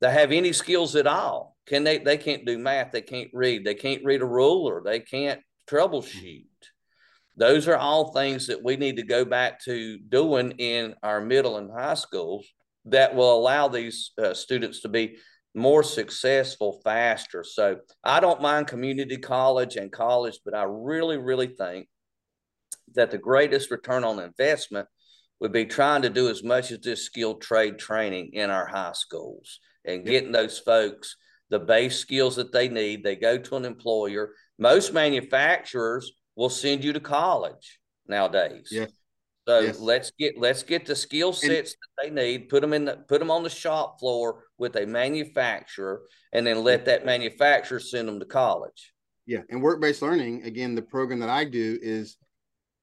[0.00, 1.56] that have any skills at all.
[1.66, 1.98] Can they?
[1.98, 2.92] They can't do math.
[2.92, 3.64] They can't read.
[3.64, 4.82] They can't read a ruler.
[4.84, 6.44] They can't troubleshoot.
[7.36, 11.56] Those are all things that we need to go back to doing in our middle
[11.56, 12.46] and high schools
[12.86, 15.18] that will allow these uh, students to be
[15.54, 17.44] more successful faster.
[17.44, 21.88] So I don't mind community college and college, but I really, really think
[22.94, 24.88] that the greatest return on investment
[25.40, 28.92] would be trying to do as much as this skilled trade training in our high
[28.92, 31.16] schools and getting those folks
[31.50, 33.02] the base skills that they need.
[33.02, 34.34] They go to an employer.
[34.58, 38.68] Most manufacturers will send you to college nowadays.
[38.70, 38.86] Yeah.
[39.46, 39.80] So yes.
[39.80, 43.18] let's get let's get the skill sets that they need, put them in the put
[43.18, 46.02] them on the shop floor with a manufacturer,
[46.34, 48.92] and then let that manufacturer send them to college.
[49.24, 52.18] Yeah, and work-based learning, again, the program that I do is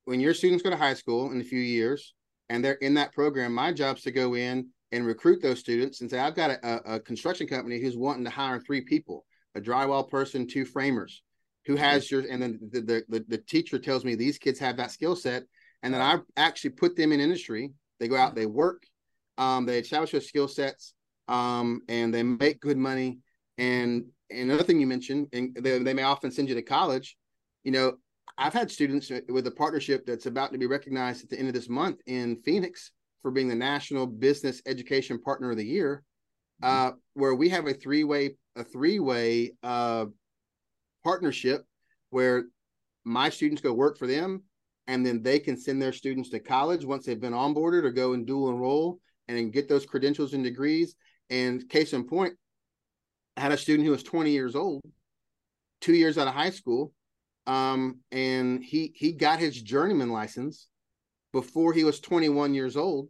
[0.05, 2.15] when your students go to high school in a few years
[2.49, 6.01] and they're in that program, my job is to go in and recruit those students
[6.01, 9.61] and say, I've got a, a construction company who's wanting to hire three people, a
[9.61, 11.23] drywall person, two framers,
[11.65, 14.77] who has your, and then the, the, the, the teacher tells me these kids have
[14.77, 15.43] that skill set.
[15.83, 17.71] And then I actually put them in industry.
[17.99, 18.83] They go out, they work,
[19.37, 20.93] um, they establish their skill sets,
[21.27, 23.19] um, and they make good money.
[23.57, 27.17] And, and another thing you mentioned, and they, they may often send you to college,
[27.63, 27.97] you know,
[28.37, 31.53] I've had students with a partnership that's about to be recognized at the end of
[31.53, 36.03] this month in Phoenix for being the National Business Education Partner of the Year,
[36.61, 36.89] mm-hmm.
[36.89, 40.05] uh, where we have a three way a three way uh,
[41.03, 41.65] partnership
[42.09, 42.45] where
[43.03, 44.43] my students go work for them,
[44.87, 48.13] and then they can send their students to college once they've been onboarded or go
[48.13, 50.95] and dual enroll and get those credentials and degrees.
[51.29, 52.33] And case in point,
[53.37, 54.81] I had a student who was 20 years old,
[55.81, 56.93] two years out of high school,
[57.47, 60.67] um, and he he got his journeyman license
[61.31, 63.09] before he was 21 years old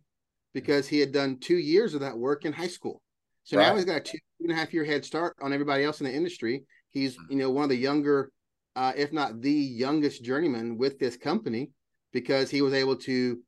[0.53, 3.01] because he had done two years of that work in high school.
[3.43, 3.67] So right.
[3.67, 6.07] now he's got a two and a half year head start on everybody else in
[6.07, 6.63] the industry.
[6.91, 8.31] He's you know one of the younger,
[8.75, 11.71] uh, if not the youngest journeyman with this company
[12.11, 13.39] because he was able to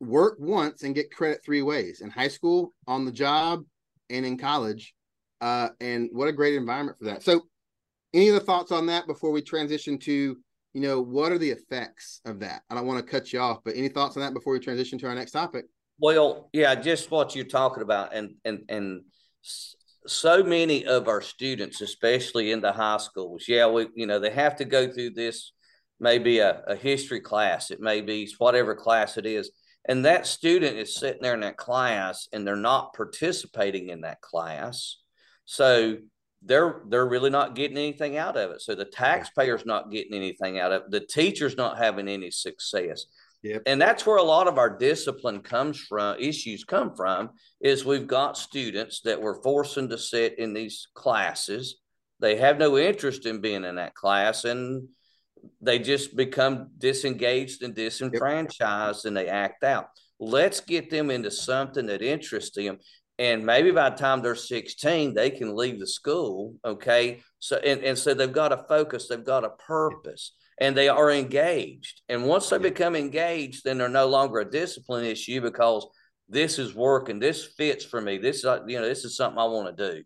[0.00, 3.64] work once and get credit three ways in high school, on the job,
[4.08, 4.94] and in college.
[5.40, 7.22] Uh, and what a great environment for that.
[7.22, 7.42] So,
[8.14, 10.36] any other thoughts on that before we transition to,
[10.72, 12.62] you know, what are the effects of that?
[12.70, 14.98] I don't want to cut you off, but any thoughts on that before we transition
[14.98, 15.66] to our next topic?
[15.98, 19.02] Well, yeah, just what you're talking about, and and and
[20.06, 24.30] so many of our students, especially in the high schools, yeah, we you know they
[24.30, 25.52] have to go through this
[26.00, 29.50] maybe a, a history class, it may be whatever class it is.
[29.86, 34.20] And that student is sitting there in that class and they're not participating in that
[34.20, 34.96] class.
[35.44, 35.98] So
[36.42, 38.62] they're they're really not getting anything out of it.
[38.62, 40.90] So the taxpayer's not getting anything out of it.
[40.90, 43.06] The teacher's not having any success.
[43.42, 43.62] Yep.
[43.66, 48.06] And that's where a lot of our discipline comes from, issues come from, is we've
[48.06, 51.76] got students that we're forcing to sit in these classes.
[52.20, 54.44] They have no interest in being in that class.
[54.44, 54.88] And
[55.62, 59.88] they just become disengaged and disenfranchised and they act out.
[60.18, 62.78] Let's get them into something that interests them.
[63.20, 66.54] And maybe by the time they're 16, they can leave the school.
[66.64, 67.20] Okay.
[67.38, 71.10] So, and, and so they've got a focus, they've got a purpose, and they are
[71.10, 72.00] engaged.
[72.08, 75.86] And once they become engaged, then they're no longer a discipline issue because
[76.30, 78.16] this is working, this fits for me.
[78.16, 80.02] This is, you know, this is something I want to do.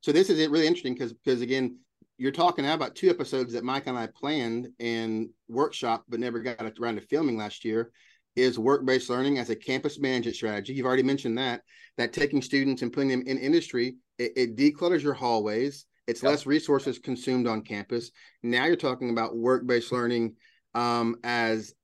[0.00, 1.78] So this is really interesting because, because again,
[2.18, 6.38] you're talking now about two episodes that Mike and I planned and workshop, but never
[6.38, 7.90] got around to filming last year.
[8.38, 10.72] Is work-based learning as a campus management strategy.
[10.72, 11.62] You've already mentioned that
[11.96, 15.86] that taking students and putting them in industry, it, it declutters your hallways.
[16.06, 16.30] It's yep.
[16.30, 18.12] less resources consumed on campus.
[18.44, 20.36] Now you're talking about work-based learning
[20.74, 21.74] um, as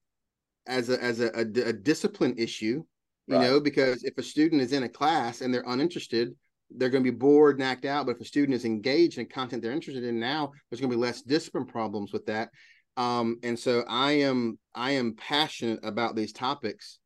[0.67, 2.85] as a as a, a, a discipline issue.
[3.27, 3.43] You right.
[3.43, 6.35] know, because if a student is in a class and they're uninterested,
[6.71, 8.07] they're going to be bored, knocked out.
[8.07, 10.97] But if a student is engaged in content they're interested in now, there's going to
[10.97, 12.51] be less discipline problems with that.
[12.97, 16.99] Um, and so I am I am passionate about these topics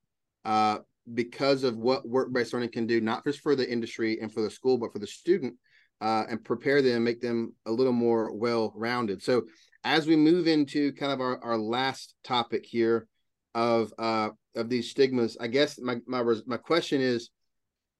[0.44, 0.78] uh,
[1.12, 4.50] because of what work-based learning can do, not just for the industry and for the
[4.50, 5.54] school, but for the student,
[6.00, 9.22] uh, and prepare them, make them a little more well-rounded.
[9.22, 9.44] So
[9.84, 13.06] as we move into kind of our, our last topic here
[13.54, 17.30] of uh, of these stigmas, I guess my my my question is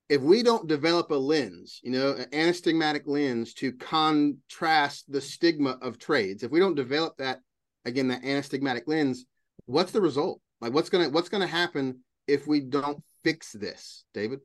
[0.08, 5.78] if we don't develop a lens, you know, an anastigmatic lens to contrast the stigma
[5.82, 7.40] of trades, if we don't develop that
[7.88, 9.24] again, that anastigmatic lens,
[9.66, 10.40] what's the result?
[10.60, 14.40] Like what's gonna what's gonna happen if we don't fix this, David?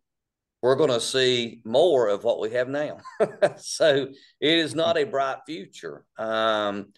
[0.61, 2.99] We're gonna see more of what we have now.
[3.57, 4.07] so
[4.39, 6.05] it is not a bright future.
[6.17, 6.93] Um,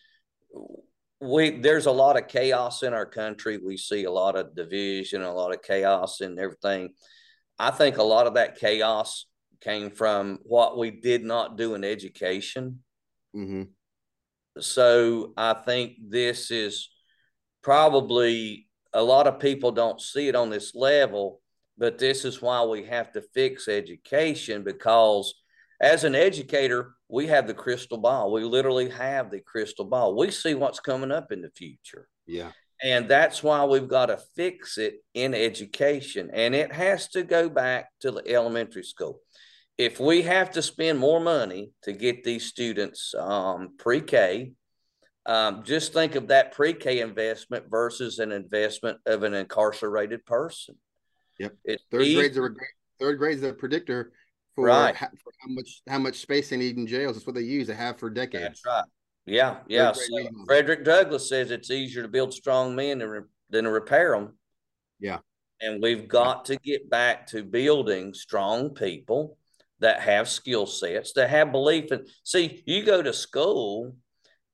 [1.19, 3.57] we there's a lot of chaos in our country.
[3.57, 6.93] We see a lot of division, a lot of chaos and everything
[7.57, 9.25] I think a lot of that chaos
[9.61, 12.83] came from what we did not do in education.
[13.35, 13.63] Mm-hmm.
[14.59, 16.89] So I think this is
[17.61, 21.41] probably a lot of people don't see it on this level,
[21.77, 25.33] but this is why we have to fix education because
[25.81, 28.31] as an educator, we have the crystal ball.
[28.31, 30.15] We literally have the crystal ball.
[30.15, 32.07] We see what's coming up in the future.
[32.25, 32.51] Yeah.
[32.83, 36.29] And that's why we've got to fix it in education.
[36.33, 39.19] And it has to go back to the elementary school.
[39.77, 44.53] If we have to spend more money to get these students um, pre K,
[45.25, 50.75] um, just think of that pre K investment versus an investment of an incarcerated person.
[51.39, 51.55] Yep.
[51.65, 52.15] It's third easy.
[52.15, 52.55] grades are
[52.99, 54.13] third grades are a predictor
[54.55, 54.95] for, right.
[54.95, 57.15] how, for how much how much space they need in jails.
[57.15, 57.67] That's what they use.
[57.67, 58.61] They have for decades.
[58.63, 58.85] That's right.
[59.25, 59.91] Yeah, yeah.
[59.91, 60.01] So
[60.45, 64.37] Frederick Douglass says it's easier to build strong men than, re- than to repair them.
[64.99, 65.17] Yeah.
[65.61, 69.37] And we've got to get back to building strong people
[69.79, 73.95] that have skill sets, that have belief And See, you go to school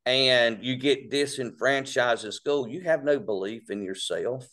[0.05, 4.47] and you get disenfranchised in school, you have no belief in yourself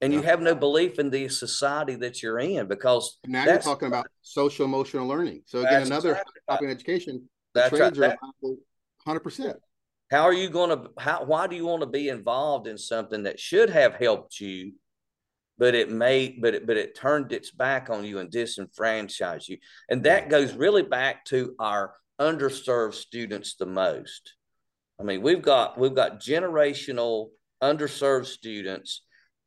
[0.00, 3.88] and you have no belief in the society that you're in because now you're talking
[3.88, 5.42] about social emotional learning.
[5.46, 7.28] So again, another exactly topic in education,
[7.68, 8.16] trades right.
[8.22, 8.50] are
[9.04, 9.56] hundred percent.
[10.10, 13.22] How are you going to, how, why do you want to be involved in something
[13.24, 14.72] that should have helped you,
[15.60, 19.58] but it may, but it, but it turned its back on you and disenfranchised you?
[19.90, 24.34] And that goes really back to our underserved students the most.
[24.98, 27.28] I mean, we've got, we've got generational
[27.62, 29.02] underserved students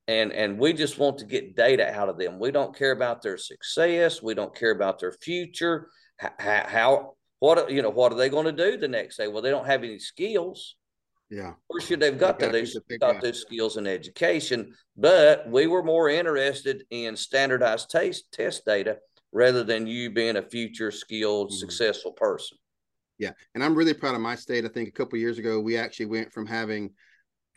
[0.08, 2.38] and and we just want to get data out of them.
[2.38, 4.22] We don't care about their success.
[4.22, 5.88] We don't care about their future.
[6.18, 9.28] How, how what you know what are they going to do the next day?
[9.28, 10.76] Well they don't have any skills
[11.30, 15.84] yeah or should they've got that they've got those skills in education but we were
[15.84, 18.98] more interested in standardized taste test data
[19.32, 21.58] rather than you being a future skilled mm-hmm.
[21.58, 22.58] successful person
[23.18, 25.78] yeah and i'm really proud of my state i think a couple years ago we
[25.78, 26.90] actually went from having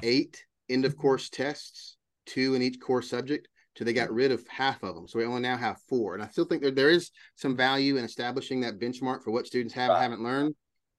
[0.02, 4.44] eight end of course tests two in each core subject to they got rid of
[4.48, 5.06] half of them.
[5.06, 6.14] So we only now have four.
[6.14, 9.46] And I still think there, there is some value in establishing that benchmark for what
[9.46, 10.02] students have right.
[10.02, 10.54] haven't learned.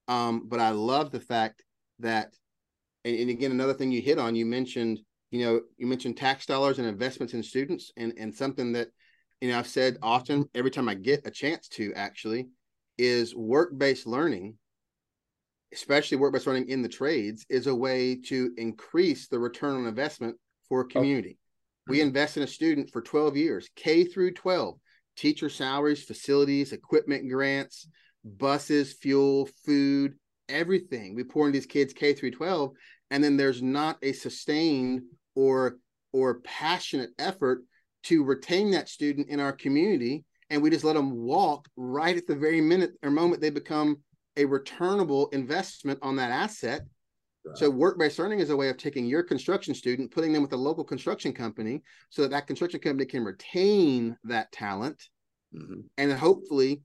[0.06, 1.62] Um, but I love the fact
[1.98, 2.32] that,
[3.08, 6.46] and, and, again, another thing you hit on, you mentioned, you know, you mentioned tax
[6.46, 8.88] dollars and investments in students and, and something that,
[9.40, 12.48] you know, I've said often every time I get a chance to actually
[12.96, 14.58] is work-based learning
[15.72, 20.36] especially work-based learning in the trades is a way to increase the return on investment
[20.68, 20.88] for a oh.
[20.88, 21.30] community.
[21.30, 21.38] Okay.
[21.88, 22.08] We mm-hmm.
[22.08, 24.78] invest in a student for 12 years, K through 12,
[25.16, 27.88] teacher salaries, facilities, equipment grants,
[28.24, 30.14] buses, fuel, food,
[30.48, 31.14] everything.
[31.14, 32.72] We pour into these kids K through 12,
[33.10, 35.02] and then there's not a sustained
[35.34, 35.78] or
[36.12, 37.62] or passionate effort
[38.04, 40.24] to retain that student in our community.
[40.50, 43.98] And we just let them walk right at the very minute or moment they become
[44.36, 46.82] a returnable investment on that asset.
[47.54, 50.56] So work-based learning is a way of taking your construction student, putting them with a
[50.56, 55.02] local construction company, so that that construction company can retain that talent,
[55.54, 55.80] mm-hmm.
[55.96, 56.82] and hopefully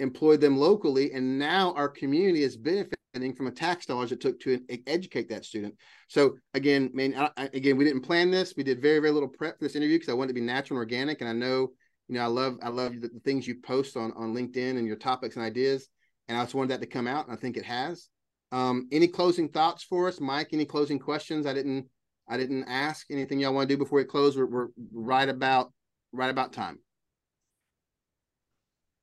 [0.00, 1.12] employ them locally.
[1.12, 5.44] And now our community is benefiting from a tax dollars it took to educate that
[5.44, 5.74] student.
[6.08, 8.54] So again, man, I, again, we didn't plan this.
[8.56, 10.78] We did very very little prep for this interview because I wanted to be natural
[10.78, 11.20] and organic.
[11.20, 11.68] And I know,
[12.08, 14.86] you know, I love I love the, the things you post on on LinkedIn and
[14.86, 15.88] your topics and ideas.
[16.28, 18.08] And I just wanted that to come out, and I think it has.
[18.52, 20.50] Um, any closing thoughts for us, Mike?
[20.52, 21.44] Any closing questions?
[21.46, 21.86] I didn't
[22.28, 24.36] I didn't ask anything y'all want to do before we close.
[24.36, 25.72] We're, we're right about
[26.12, 26.78] right about time.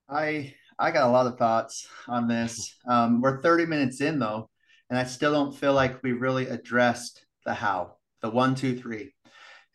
[0.09, 2.75] I I got a lot of thoughts on this.
[2.87, 4.49] Um, we're 30 minutes in though,
[4.89, 9.13] and I still don't feel like we really addressed the how, the one, two, three.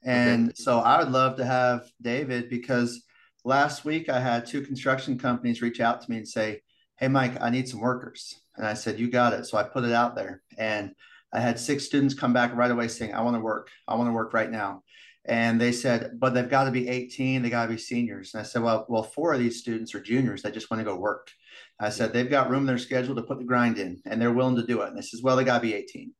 [0.04, 0.54] And okay.
[0.56, 3.02] so I would love to have David because
[3.44, 6.60] last week I had two construction companies reach out to me and say,
[6.98, 8.40] Hey Mike, I need some workers.
[8.56, 9.46] And I said, You got it.
[9.46, 10.42] So I put it out there.
[10.56, 10.92] And
[11.32, 13.70] I had six students come back right away saying, I want to work.
[13.88, 14.82] I want to work right now.
[15.24, 18.34] And they said, but they've got to be 18, they got to be seniors.
[18.34, 20.42] And I said, Well, well, four of these students are juniors.
[20.42, 21.30] They just want to go work.
[21.78, 24.32] I said, they've got room in their schedule to put the grind in and they're
[24.32, 24.88] willing to do it.
[24.88, 26.12] And they says, Well, they got to be 18.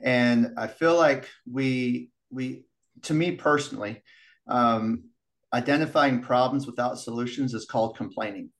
[0.00, 2.64] And I feel like we we
[3.02, 4.02] to me personally,
[4.48, 5.04] um,
[5.52, 8.50] identifying problems without solutions is called complaining.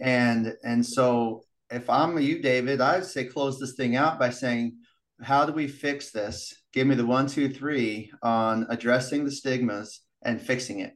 [0.00, 4.76] And and so if I'm you, David, I'd say close this thing out by saying,
[5.22, 6.54] how do we fix this?
[6.72, 10.94] Give me the one, two, three on addressing the stigmas and fixing it.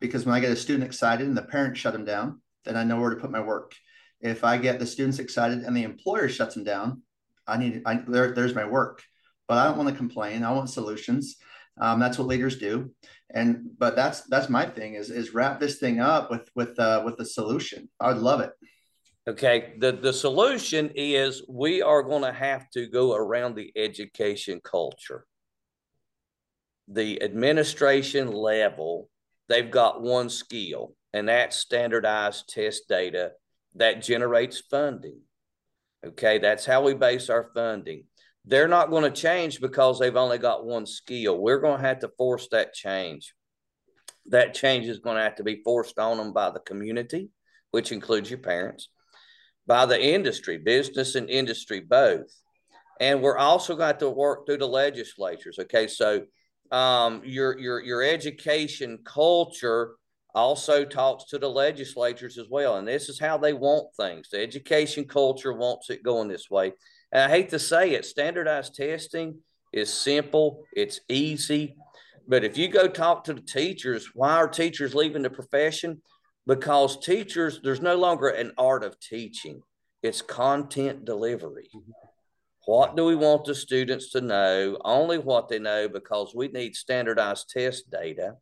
[0.00, 2.84] Because when I get a student excited and the parents shut them down, then I
[2.84, 3.74] know where to put my work.
[4.20, 7.02] If I get the students excited and the employer shuts them down,
[7.46, 9.02] I need I, there, there's my work.
[9.48, 10.42] But I don't want to complain.
[10.42, 11.36] I want solutions.
[11.80, 12.90] Um, that's what leaders do.
[13.32, 17.02] And but that's that's my thing is is wrap this thing up with with uh,
[17.04, 17.88] with the solution.
[17.98, 18.50] I would love it.
[19.30, 24.60] Okay, the, the solution is we are going to have to go around the education
[24.64, 25.24] culture.
[26.88, 29.08] The administration level,
[29.48, 33.30] they've got one skill, and that's standardized test data
[33.76, 35.20] that generates funding.
[36.04, 38.06] Okay, that's how we base our funding.
[38.44, 41.38] They're not going to change because they've only got one skill.
[41.38, 43.32] We're going to have to force that change.
[44.26, 47.30] That change is going to have to be forced on them by the community,
[47.70, 48.88] which includes your parents
[49.66, 52.30] by the industry, business and industry both.
[53.00, 55.58] And we're also got to work through the legislatures.
[55.58, 56.22] Okay, so
[56.70, 59.92] um, your your your education culture
[60.34, 64.28] also talks to the legislatures as well, and this is how they want things.
[64.30, 66.72] The education culture wants it going this way.
[67.12, 69.38] And I hate to say it, standardized testing
[69.72, 71.76] is simple, it's easy.
[72.28, 76.00] But if you go talk to the teachers, why are teachers leaving the profession?
[76.46, 79.62] Because teachers, there's no longer an art of teaching,
[80.02, 81.70] it's content delivery.
[82.66, 84.78] What do we want the students to know?
[84.84, 88.36] Only what they know because we need standardized test data.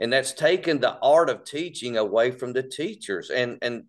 [0.00, 3.30] And that's taken the art of teaching away from the teachers.
[3.30, 3.84] And, and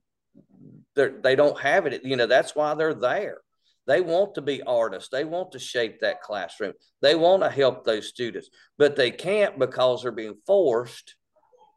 [0.95, 2.03] they don't have it.
[2.03, 3.39] You know, that's why they're there.
[3.87, 5.09] They want to be artists.
[5.09, 6.73] They want to shape that classroom.
[7.01, 11.15] They want to help those students, but they can't because they're being forced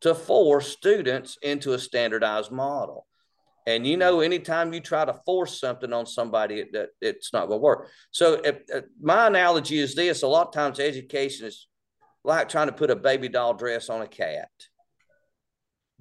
[0.02, 3.06] to force students into a standardized model.
[3.66, 7.46] And you know, anytime you try to force something on somebody, it, it it's not
[7.46, 7.88] going to work.
[8.10, 11.68] So, if, if, my analogy is this: a lot of times, education is
[12.24, 14.50] like trying to put a baby doll dress on a cat.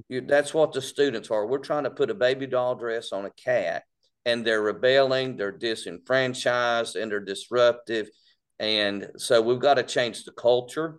[0.09, 1.45] You, that's what the students are.
[1.45, 3.83] We're trying to put a baby doll dress on a cat,
[4.25, 8.09] and they're rebelling, they're disenfranchised, and they're disruptive.
[8.59, 10.97] And so, we've got to change the culture.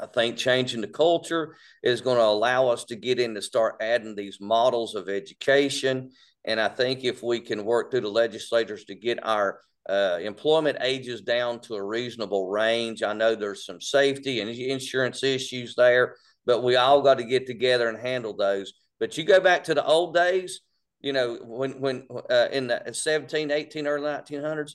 [0.00, 3.76] I think changing the culture is going to allow us to get in to start
[3.80, 6.10] adding these models of education.
[6.44, 10.78] And I think if we can work through the legislators to get our uh, employment
[10.80, 16.16] ages down to a reasonable range, I know there's some safety and insurance issues there,
[16.46, 18.72] but we all got to get together and handle those.
[18.98, 20.60] But you go back to the old days,
[21.00, 24.74] you know, when when uh, in the 17, 18, early 1900s,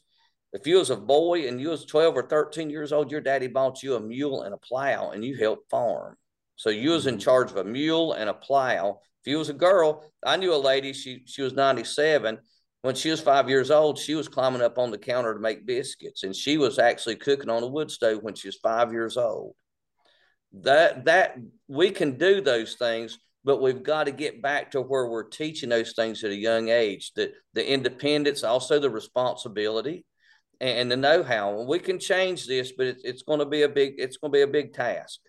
[0.55, 3.47] if you was a boy and you was 12 or 13 years old, your daddy
[3.47, 6.15] bought you a mule and a plow and you helped farm.
[6.55, 7.19] So you was in mm-hmm.
[7.19, 9.01] charge of a mule and a plow.
[9.21, 12.39] If you was a girl, I knew a lady, she she was 97.
[12.83, 15.65] When she was five years old, she was climbing up on the counter to make
[15.65, 16.23] biscuits.
[16.23, 19.55] And she was actually cooking on a wood stove when she was five years old.
[20.53, 21.37] That that
[21.67, 25.67] we can do those things, but we've got to get back to where we're teaching
[25.67, 27.11] those things at a young age.
[27.13, 30.05] The the independence, also the responsibility
[30.61, 31.63] and the know-how.
[31.63, 34.37] We can change this, but it's, it's going to be a big it's going to
[34.37, 35.19] be a big task.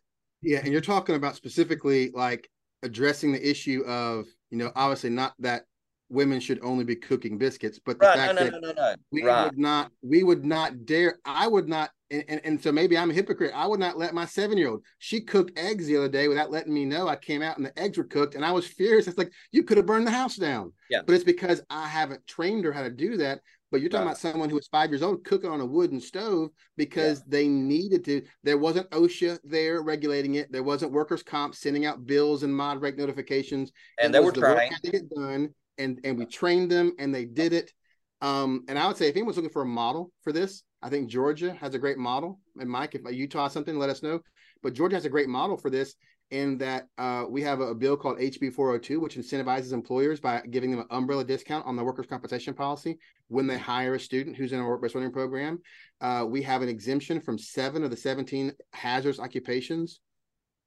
[0.43, 2.49] Yeah, and you're talking about specifically like
[2.83, 5.64] addressing the issue of you know obviously not that
[6.09, 8.16] women should only be cooking biscuits, but the right.
[8.16, 9.45] fact no, no, that no, no, we right.
[9.45, 13.11] would not we would not dare I would not and, and, and so maybe I'm
[13.11, 13.53] a hypocrite.
[13.55, 14.85] I would not let my seven year old.
[14.99, 17.09] She cooked eggs the other day without letting me know.
[17.09, 19.09] I came out and the eggs were cooked, and I was furious.
[19.09, 20.72] It's like you could have burned the house down.
[20.89, 21.01] Yeah.
[21.05, 23.41] But it's because I haven't trained her how to do that.
[23.73, 26.51] But you're talking about someone who was five years old cooking on a wooden stove
[26.77, 27.25] because Yeah.
[27.29, 28.23] they needed to.
[28.45, 30.53] There wasn't OSHA there regulating it.
[30.53, 33.73] There wasn't workers' comp sending out bills and mod rate notifications.
[34.01, 37.14] And It they were the had to get done, and and we trained them, and
[37.14, 37.73] they did it.
[38.21, 41.11] Um, and I would say if anyone's looking for a model for this, I think
[41.11, 42.41] Georgia has a great model.
[42.59, 44.21] And Mike, if Utah something, let us know.
[44.62, 45.95] But Georgia has a great model for this
[46.31, 50.70] in that uh, we have a, bill called HB 402, which incentivizes employers by giving
[50.70, 52.99] them an umbrella discount on the workers' compensation policy
[53.29, 55.61] when they hire a student who's in a work-based learning program.
[56.01, 60.01] Uh, we have an exemption from seven of the 17 hazardous occupations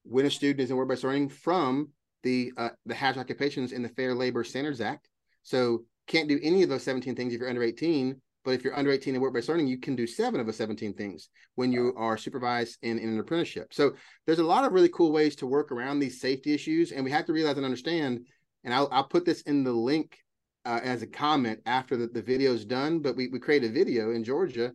[0.04, 1.90] when a student is in work-based learning from
[2.24, 5.10] the uh, the hazardous occupations in the Fair Labor Standards Act.
[5.44, 8.20] So can't do any of those 17 things if you're under 18.
[8.50, 10.96] But if you're under 18 in work-based learning, you can do seven of the 17
[10.96, 13.76] things when you are supervised in, in an apprenticeship.
[13.76, 13.92] So
[14.26, 17.12] there's a lot of really cool ways to work around these safety issues, and we
[17.12, 18.26] have to realize and understand.
[18.64, 20.18] And I'll, I'll put this in the link
[20.66, 23.02] uh, as a comment after the, the video is done.
[23.02, 24.72] But we we created a video in Georgia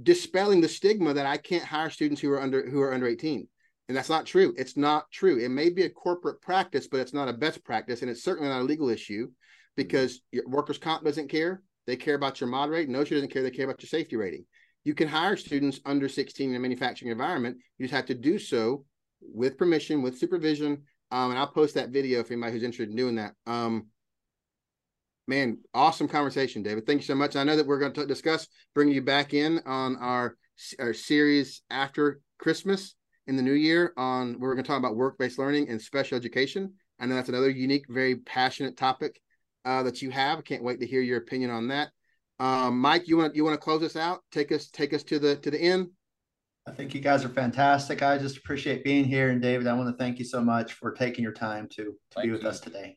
[0.00, 3.48] dispelling the stigma that I can't hire students who are under who are under 18.
[3.88, 4.54] And that's not true.
[4.56, 5.40] It's not true.
[5.40, 8.50] It may be a corporate practice, but it's not a best practice, and it's certainly
[8.50, 9.32] not a legal issue
[9.74, 11.60] because your workers' comp doesn't care.
[11.86, 12.88] They care about your mod rate.
[12.88, 13.42] NOSHA doesn't care.
[13.42, 14.44] They care about your safety rating.
[14.84, 17.58] You can hire students under 16 in a manufacturing environment.
[17.78, 18.84] You just have to do so
[19.20, 20.82] with permission, with supervision.
[21.10, 23.34] Um, and I'll post that video for anybody who's interested in doing that.
[23.46, 23.86] Um,
[25.28, 26.86] man, awesome conversation, David.
[26.86, 27.36] Thank you so much.
[27.36, 30.36] I know that we're going to discuss bringing you back in on our,
[30.78, 32.94] our series after Christmas
[33.26, 36.72] in the new year on we're going to talk about work-based learning and special education.
[36.98, 39.20] I know that's another unique, very passionate topic
[39.64, 40.38] uh, that you have.
[40.38, 41.90] I can't wait to hear your opinion on that.
[42.38, 44.20] Um, Mike, you want you want to close us out?
[44.32, 45.88] Take us take us to the to the end.
[46.66, 48.02] I think you guys are fantastic.
[48.02, 49.30] I just appreciate being here.
[49.30, 51.92] And David, I want to thank you so much for taking your time to, to
[52.14, 52.48] Thank be with you.
[52.48, 52.96] us today.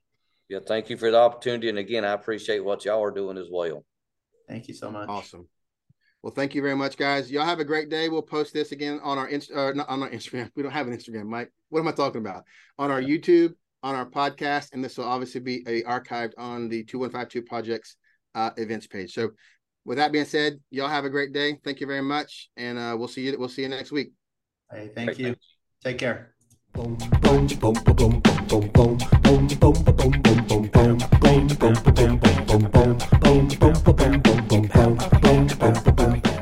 [0.50, 1.70] Yeah, thank you for the opportunity.
[1.70, 3.84] And again, I appreciate what y'all are doing as well.
[4.48, 5.10] Thank you so much.
[5.10, 5.48] Awesome.
[6.22, 7.32] Well, thank you very much, guys.
[7.32, 8.10] Y'all have a great day.
[8.10, 10.52] We'll post this again on our Inst- uh, not on our Instagram.
[10.56, 11.52] We don't have an Instagram, Mike.
[11.70, 12.44] What am I talking about?
[12.78, 13.56] On our YouTube,
[13.86, 17.98] on our podcast, and this will obviously be a, archived on the 2152 Projects
[18.34, 19.14] uh, events page.
[19.14, 19.30] So,
[19.86, 21.60] with that being said, y'all have a great day.
[21.64, 23.38] Thank you very much, and uh, we'll see you.
[23.38, 24.12] We'll see you next week.
[24.72, 25.26] Hey, thank Great, you.
[25.26, 25.46] Thanks.
[25.84, 26.34] Take care.
[36.26, 36.35] Yeah.